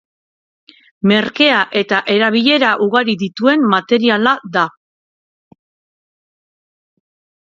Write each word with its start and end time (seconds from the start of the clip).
Merkea 1.09 1.59
eta 1.81 1.99
erabilera 2.13 2.71
ugari 2.85 3.15
dituen 3.25 3.67
materiala 3.75 4.35
da. 4.57 4.65